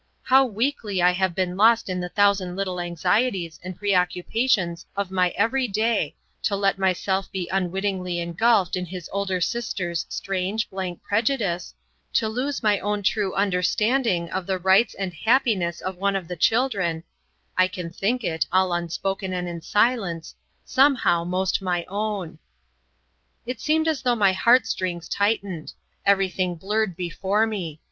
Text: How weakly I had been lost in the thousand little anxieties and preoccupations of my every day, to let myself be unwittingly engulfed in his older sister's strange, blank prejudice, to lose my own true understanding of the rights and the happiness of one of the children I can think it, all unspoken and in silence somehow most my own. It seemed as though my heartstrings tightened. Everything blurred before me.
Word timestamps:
How 0.23 0.43
weakly 0.47 0.99
I 0.99 1.11
had 1.11 1.35
been 1.35 1.55
lost 1.55 1.87
in 1.87 1.99
the 1.99 2.09
thousand 2.09 2.55
little 2.55 2.79
anxieties 2.79 3.59
and 3.63 3.77
preoccupations 3.77 4.87
of 4.97 5.11
my 5.11 5.29
every 5.37 5.67
day, 5.67 6.15
to 6.41 6.55
let 6.55 6.79
myself 6.79 7.31
be 7.31 7.47
unwittingly 7.51 8.19
engulfed 8.19 8.75
in 8.75 8.87
his 8.87 9.07
older 9.13 9.39
sister's 9.39 10.07
strange, 10.09 10.67
blank 10.71 11.03
prejudice, 11.03 11.75
to 12.13 12.27
lose 12.27 12.63
my 12.63 12.79
own 12.79 13.03
true 13.03 13.35
understanding 13.35 14.27
of 14.31 14.47
the 14.47 14.57
rights 14.57 14.95
and 14.95 15.11
the 15.11 15.17
happiness 15.17 15.81
of 15.81 15.97
one 15.97 16.15
of 16.15 16.27
the 16.27 16.35
children 16.35 17.03
I 17.55 17.67
can 17.67 17.91
think 17.91 18.23
it, 18.23 18.47
all 18.51 18.73
unspoken 18.73 19.33
and 19.33 19.47
in 19.47 19.61
silence 19.61 20.33
somehow 20.65 21.25
most 21.25 21.61
my 21.61 21.85
own. 21.87 22.39
It 23.45 23.61
seemed 23.61 23.87
as 23.87 24.01
though 24.01 24.15
my 24.15 24.33
heartstrings 24.33 25.07
tightened. 25.07 25.73
Everything 26.07 26.55
blurred 26.55 26.95
before 26.95 27.45
me. 27.45 27.79